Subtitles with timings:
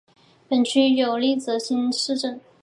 [0.49, 2.41] 本区有立泽新市镇。